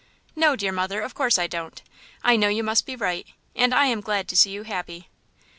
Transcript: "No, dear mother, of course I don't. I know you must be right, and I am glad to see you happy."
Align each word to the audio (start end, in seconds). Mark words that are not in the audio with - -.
"No, 0.35 0.55
dear 0.55 0.71
mother, 0.71 1.01
of 1.01 1.13
course 1.13 1.37
I 1.37 1.45
don't. 1.45 1.79
I 2.23 2.35
know 2.35 2.47
you 2.47 2.63
must 2.63 2.87
be 2.87 2.95
right, 2.95 3.27
and 3.55 3.71
I 3.71 3.85
am 3.85 4.01
glad 4.01 4.27
to 4.29 4.35
see 4.35 4.49
you 4.49 4.63
happy." 4.63 5.09